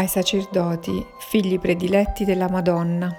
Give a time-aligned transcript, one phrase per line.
[0.00, 3.14] ai sacerdoti, figli prediletti della Madonna.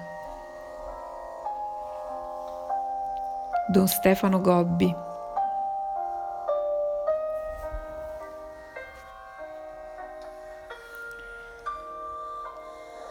[3.72, 4.94] Don Stefano Gobbi.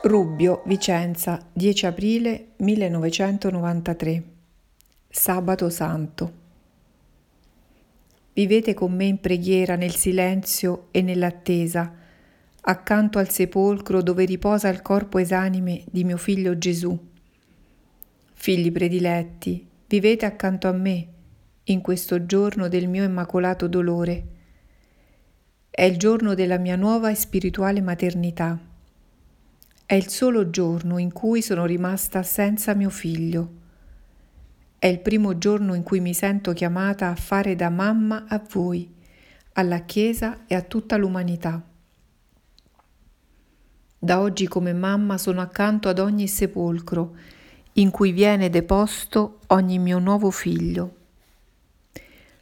[0.03, 4.23] Rubbio, Vicenza, 10 aprile 1993.
[5.09, 6.33] Sabato Santo.
[8.33, 11.99] Vivete con me in preghiera nel silenzio e nell'attesa
[12.63, 16.99] accanto al sepolcro dove riposa il corpo esanime di mio figlio Gesù.
[18.33, 21.07] Figli prediletti, vivete accanto a me
[21.65, 24.25] in questo giorno del mio immacolato dolore.
[25.71, 28.59] È il giorno della mia nuova e spirituale maternità.
[29.87, 33.59] È il solo giorno in cui sono rimasta senza mio figlio.
[34.79, 38.93] È il primo giorno in cui mi sento chiamata a fare da mamma a voi,
[39.53, 41.70] alla Chiesa e a tutta l'umanità.
[44.03, 47.17] Da oggi come mamma sono accanto ad ogni sepolcro
[47.75, 50.95] in cui viene deposto ogni mio nuovo figlio.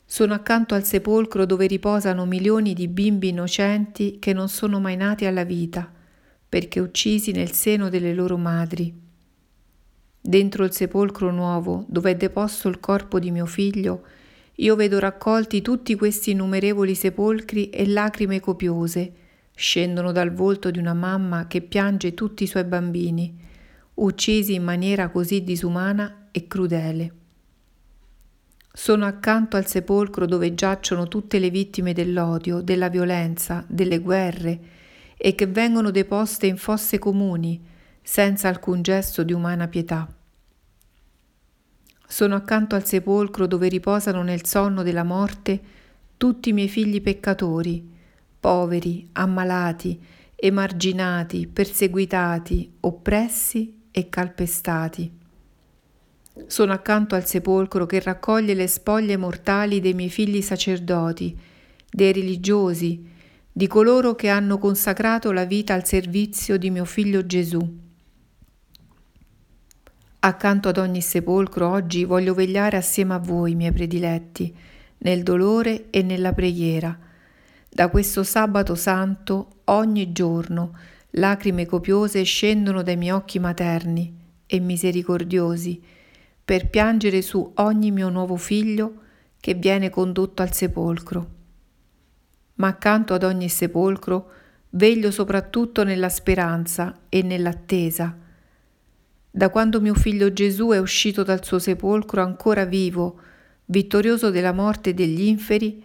[0.04, 5.26] Sono accanto al sepolcro dove riposano milioni di bimbi innocenti che non sono mai nati
[5.26, 5.92] alla vita,
[6.48, 8.94] perché uccisi nel seno delle loro madri.
[10.20, 14.04] Dentro il sepolcro nuovo, dove è deposto il corpo di mio figlio,
[14.54, 19.12] io vedo raccolti tutti questi innumerevoli sepolcri e lacrime copiose,
[19.58, 23.36] scendono dal volto di una mamma che piange tutti i suoi bambini,
[23.94, 27.12] uccisi in maniera così disumana e crudele.
[28.72, 34.60] Sono accanto al sepolcro dove giacciono tutte le vittime dell'odio, della violenza, delle guerre
[35.16, 37.60] e che vengono deposte in fosse comuni
[38.00, 40.06] senza alcun gesto di umana pietà.
[42.06, 45.60] Sono accanto al sepolcro dove riposano nel sonno della morte
[46.16, 47.96] tutti i miei figli peccatori,
[48.40, 50.00] poveri, ammalati,
[50.34, 55.12] emarginati, perseguitati, oppressi e calpestati.
[56.46, 61.36] Sono accanto al sepolcro che raccoglie le spoglie mortali dei miei figli sacerdoti,
[61.90, 63.04] dei religiosi,
[63.50, 67.76] di coloro che hanno consacrato la vita al servizio di mio figlio Gesù.
[70.20, 74.54] Accanto ad ogni sepolcro oggi voglio vegliare assieme a voi, miei prediletti,
[74.98, 76.96] nel dolore e nella preghiera,
[77.78, 80.76] da questo sabato santo ogni giorno
[81.10, 84.12] lacrime copiose scendono dai miei occhi materni
[84.46, 85.80] e misericordiosi
[86.44, 88.94] per piangere su ogni mio nuovo figlio
[89.38, 91.28] che viene condotto al sepolcro.
[92.54, 94.30] Ma accanto ad ogni sepolcro
[94.70, 98.12] veglio soprattutto nella speranza e nell'attesa.
[99.30, 103.20] Da quando mio figlio Gesù è uscito dal suo sepolcro ancora vivo,
[103.66, 105.80] vittorioso della morte e degli inferi,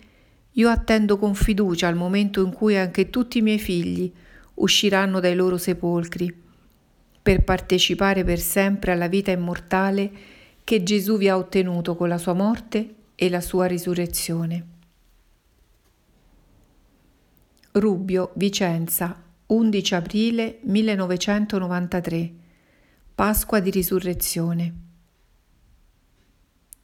[0.54, 4.12] io attendo con fiducia il momento in cui anche tutti i miei figli
[4.56, 6.42] usciranno dai loro sepolcri
[7.22, 10.12] per partecipare per sempre alla vita immortale
[10.64, 14.68] che Gesù vi ha ottenuto con la sua morte e la sua risurrezione.
[17.72, 22.34] Rubbio, Vicenza, 11 aprile 1993.
[23.16, 24.74] Pasqua di risurrezione.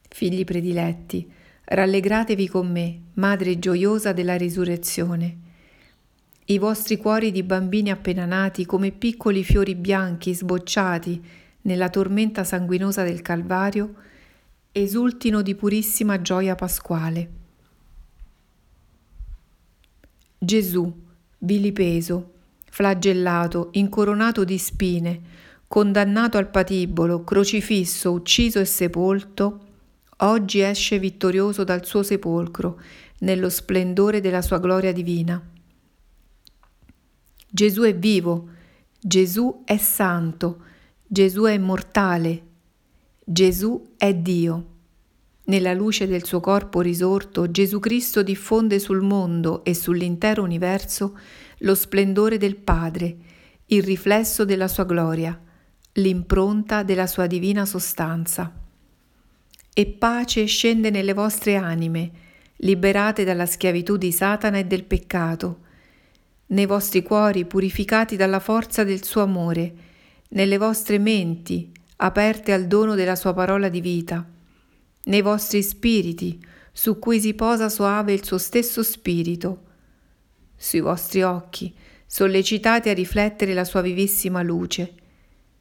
[0.08, 1.32] Figli prediletti,
[1.72, 5.38] Rallegratevi con me, Madre gioiosa della risurrezione.
[6.46, 11.24] I vostri cuori di bambini appena nati, come piccoli fiori bianchi sbocciati
[11.62, 13.94] nella tormenta sanguinosa del Calvario,
[14.72, 17.30] esultino di purissima gioia pasquale.
[20.40, 20.92] Gesù,
[21.38, 22.34] vilipeso,
[22.66, 25.22] flagellato, incoronato di spine,
[25.68, 29.68] condannato al patibolo, crocifisso, ucciso e sepolto,
[30.22, 32.80] oggi esce vittorioso dal suo sepolcro,
[33.20, 35.42] nello splendore della sua gloria divina.
[37.52, 38.50] Gesù è vivo,
[39.00, 40.64] Gesù è santo,
[41.06, 42.44] Gesù è immortale,
[43.24, 44.66] Gesù è Dio.
[45.46, 51.18] Nella luce del suo corpo risorto, Gesù Cristo diffonde sul mondo e sull'intero universo
[51.60, 53.18] lo splendore del Padre,
[53.68, 55.40] il riflesso della sua gloria,
[55.94, 58.59] l'impronta della sua divina sostanza
[59.74, 62.12] e pace scende nelle vostre anime,
[62.58, 65.68] liberate dalla schiavitù di Satana e del peccato,
[66.48, 69.74] nei vostri cuori purificati dalla forza del suo amore,
[70.30, 74.28] nelle vostre menti aperte al dono della sua parola di vita,
[75.04, 79.64] nei vostri spiriti su cui si posa soave il suo stesso spirito,
[80.56, 81.74] sui vostri occhi
[82.06, 84.94] sollecitati a riflettere la sua vivissima luce,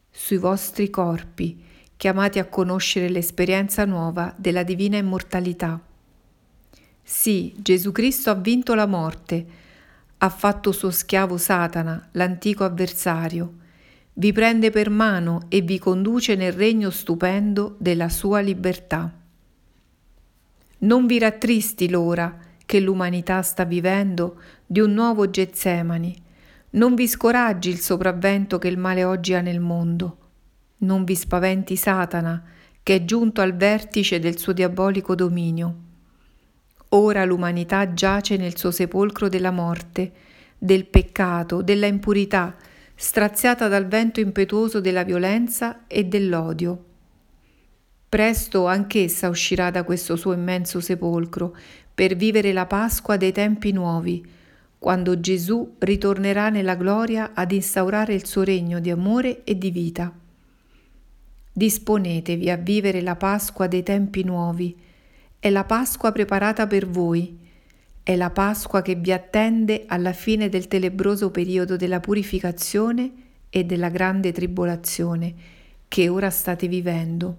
[0.09, 1.63] sui vostri corpi
[1.99, 5.77] chiamati a conoscere l'esperienza nuova della divina immortalità.
[7.03, 9.45] Sì, Gesù Cristo ha vinto la morte,
[10.19, 13.53] ha fatto suo schiavo Satana, l'antico avversario,
[14.13, 19.11] vi prende per mano e vi conduce nel regno stupendo della sua libertà.
[20.77, 22.33] Non vi rattristi l'ora
[22.65, 26.15] che l'umanità sta vivendo di un nuovo Getsemani,
[26.69, 30.28] non vi scoraggi il sopravvento che il male oggi ha nel mondo,
[30.79, 32.43] non vi spaventi Satana,
[32.83, 35.75] che è giunto al vertice del suo diabolico dominio.
[36.89, 40.11] Ora l'umanità giace nel suo sepolcro della morte,
[40.57, 42.55] del peccato, della impurità,
[42.95, 46.85] straziata dal vento impetuoso della violenza e dell'odio.
[48.09, 51.55] Presto anch'essa uscirà da questo suo immenso sepolcro
[51.93, 54.25] per vivere la Pasqua dei tempi nuovi,
[54.79, 60.18] quando Gesù ritornerà nella gloria ad instaurare il suo regno di amore e di vita.
[61.59, 64.73] Disponetevi a vivere la Pasqua dei tempi nuovi.
[65.37, 67.37] È la Pasqua preparata per voi.
[68.01, 73.11] È la Pasqua che vi attende alla fine del tenebroso periodo della purificazione
[73.49, 75.33] e della grande tribolazione
[75.89, 77.37] che ora state vivendo.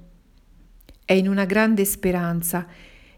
[1.03, 2.67] È in una grande speranza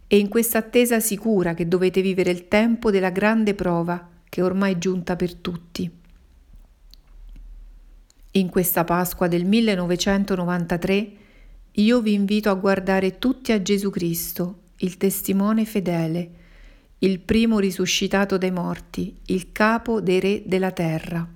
[0.06, 4.75] e in questa attesa sicura che dovete vivere il tempo della grande prova che ormai
[4.75, 6.01] è giunta per tutti.
[8.34, 11.12] In questa Pasqua del 1993
[11.73, 16.31] io vi invito a guardare tutti a Gesù Cristo, il testimone fedele,
[17.00, 21.29] il primo risuscitato dai morti, il capo dei re della terra.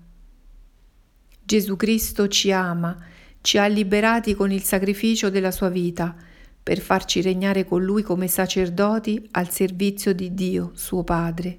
[1.44, 2.96] Gesù Cristo ci ama,
[3.42, 6.16] ci ha liberati con il sacrificio della sua vita
[6.62, 11.58] per farci regnare con Lui come sacerdoti al servizio di Dio, suo Padre.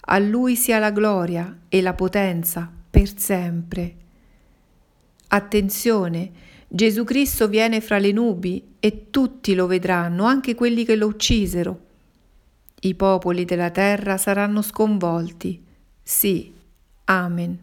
[0.00, 3.94] A Lui sia la gloria e la potenza per sempre.
[5.32, 6.30] Attenzione,
[6.68, 11.86] Gesù Cristo viene fra le nubi e tutti lo vedranno, anche quelli che lo uccisero.
[12.80, 15.62] I popoli della terra saranno sconvolti.
[16.02, 16.52] Sì,
[17.10, 17.58] Amen.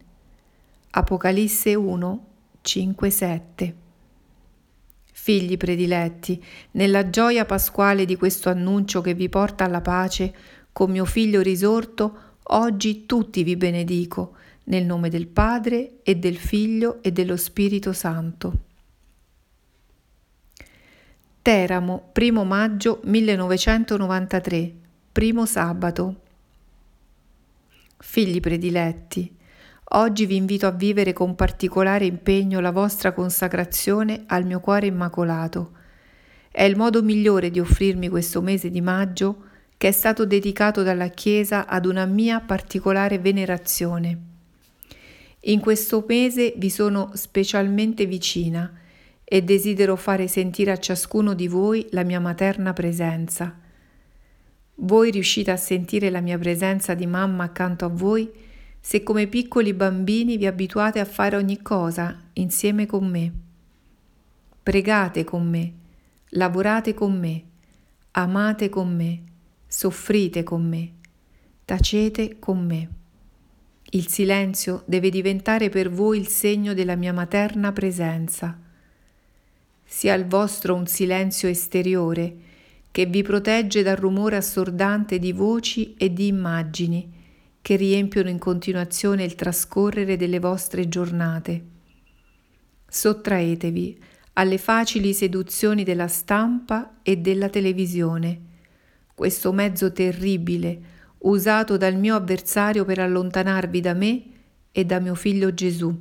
[0.89, 2.25] Apocalisse 1,
[2.59, 3.75] 5, 7.
[5.13, 10.35] Figli prediletti, nella gioia pasquale di questo annuncio che vi porta alla pace,
[10.73, 14.35] con mio figlio risorto, oggi tutti vi benedico
[14.65, 18.65] nel nome del Padre e del Figlio e dello Spirito Santo.
[21.41, 24.73] Teramo, primo maggio 1993,
[25.11, 26.21] primo sabato.
[27.99, 29.33] Figli prediletti,
[29.83, 35.71] oggi vi invito a vivere con particolare impegno la vostra consacrazione al mio cuore immacolato.
[36.51, 39.46] È il modo migliore di offrirmi questo mese di maggio
[39.77, 44.19] che è stato dedicato dalla Chiesa ad una mia particolare venerazione.
[45.41, 48.73] In questo mese vi sono specialmente vicina
[49.23, 53.55] e desidero fare sentire a ciascuno di voi la mia materna presenza.
[54.75, 58.29] Voi riuscite a sentire la mia presenza di mamma accanto a voi
[58.79, 63.31] se come piccoli bambini vi abituate a fare ogni cosa insieme con me.
[64.63, 65.73] Pregate con me,
[66.29, 67.43] lavorate con me,
[68.11, 69.21] amate con me,
[69.67, 70.91] soffrite con me,
[71.65, 72.89] tacete con me.
[73.91, 78.57] Il silenzio deve diventare per voi il segno della mia materna presenza.
[79.83, 82.35] Sia il vostro un silenzio esteriore
[82.91, 87.13] che vi protegge dal rumore assordante di voci e di immagini
[87.61, 91.65] che riempiono in continuazione il trascorrere delle vostre giornate.
[92.87, 94.01] Sottraetevi
[94.33, 98.41] alle facili seduzioni della stampa e della televisione,
[99.17, 100.79] questo mezzo terribile,
[101.21, 104.23] usato dal mio avversario per allontanarvi da me
[104.71, 105.91] e da mio figlio Gesù.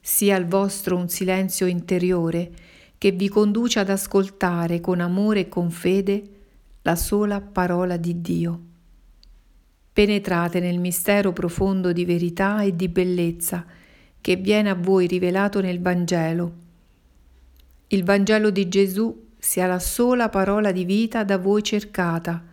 [0.00, 2.50] Sia il vostro un silenzio interiore
[2.96, 6.22] che vi conduce ad ascoltare con amore e con fede
[6.80, 8.60] la sola parola di Dio.
[9.92, 13.66] Penetrate nel mistero profondo di verità e di bellezza
[14.18, 16.54] che viene a voi rivelato nel Vangelo.
[17.88, 22.44] Il Vangelo di Gesù sia la sola parola di vita da voi cercata,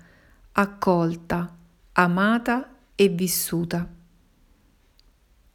[0.54, 1.54] accolta,
[1.92, 3.88] amata e vissuta.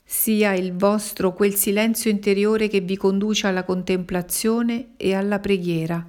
[0.04, 6.06] Sia il vostro quel silenzio interiore che vi conduce alla contemplazione e alla preghiera.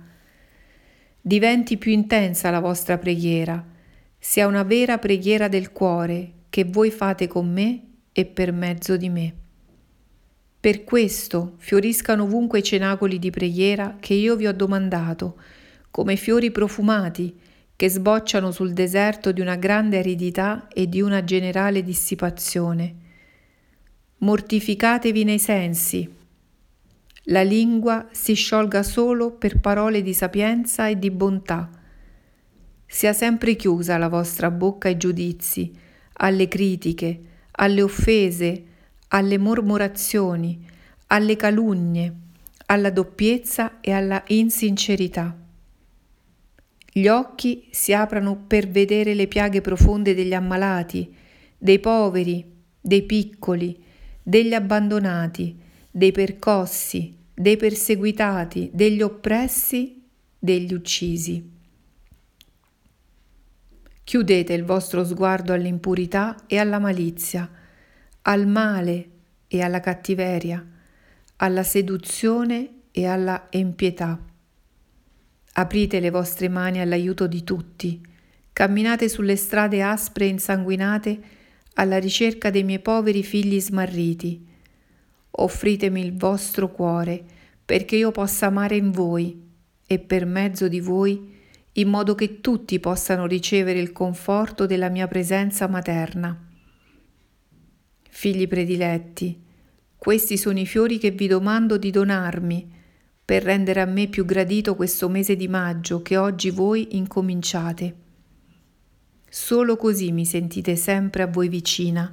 [1.22, 3.66] Diventi più intensa la vostra preghiera,
[4.20, 9.08] sia una vera preghiera del cuore che voi fate con me e per mezzo di
[9.08, 9.43] me.
[10.64, 15.38] Per questo fioriscano ovunque i cenacoli di preghiera che io vi ho domandato,
[15.92, 17.38] come fiori profumati,
[17.76, 22.96] che sbocciano sul deserto di una grande aridità e di una generale dissipazione.
[24.20, 26.10] Mortificatevi nei sensi.
[27.24, 31.70] La lingua si sciolga solo per parole di sapienza e di bontà.
[32.86, 35.76] sia sempre chiusa la vostra bocca ai giudizi,
[36.14, 38.68] alle critiche, alle offese,
[39.14, 40.68] alle mormorazioni,
[41.08, 42.14] alle calunnie,
[42.66, 45.38] alla doppiezza e alla insincerità.
[46.92, 51.14] Gli occhi si aprano per vedere le piaghe profonde degli ammalati,
[51.56, 52.44] dei poveri,
[52.82, 53.82] dei piccoli,
[54.22, 55.60] degli abbandonati,
[55.92, 60.04] dei percossi, dei perseguitati, degli oppressi,
[60.40, 61.52] degli uccisi.
[64.04, 67.50] Chiudete il vostro sguardo all'impurità e alla malizia,
[68.24, 69.10] al male
[69.48, 70.66] e alla cattiveria,
[71.38, 74.18] alla seduzione e alla empietà.
[75.56, 78.02] Aprite le vostre mani all'aiuto di tutti,
[78.54, 81.22] camminate sulle strade aspre e insanguinate
[81.74, 84.48] alla ricerca dei miei poveri figli smarriti.
[85.32, 87.24] Offritemi il vostro cuore
[87.66, 89.50] perché io possa amare in voi
[89.86, 91.32] e per mezzo di voi
[91.74, 96.52] in modo che tutti possano ricevere il conforto della mia presenza materna.
[98.16, 99.42] Figli prediletti,
[99.98, 102.72] questi sono i fiori che vi domando di donarmi
[103.26, 107.96] per rendere a me più gradito questo mese di maggio che oggi voi incominciate.
[109.28, 112.08] Solo così mi sentite sempre a voi vicina.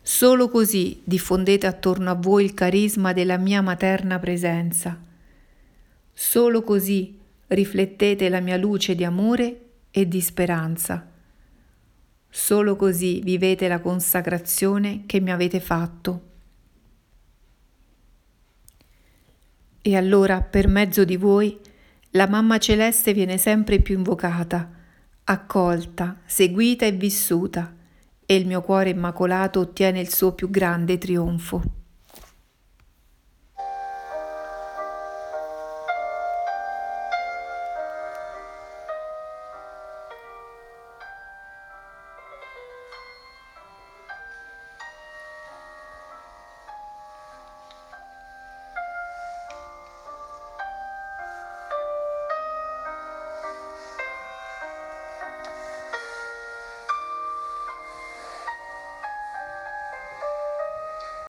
[0.00, 4.98] Solo così diffondete attorno a voi il carisma della mia materna presenza.
[6.14, 7.18] Solo così
[7.48, 11.14] riflettete la mia luce di amore e di speranza.
[12.38, 16.20] Solo così vivete la consacrazione che mi avete fatto.
[19.80, 21.58] E allora, per mezzo di voi,
[22.10, 24.70] la Mamma Celeste viene sempre più invocata,
[25.24, 27.74] accolta, seguita e vissuta,
[28.26, 31.62] e il mio cuore immacolato ottiene il suo più grande trionfo.